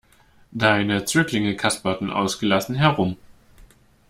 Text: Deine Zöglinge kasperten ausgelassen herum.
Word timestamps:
Deine 0.49 1.05
Zöglinge 1.05 1.55
kasperten 1.55 2.09
ausgelassen 2.09 2.73
herum. 2.73 3.17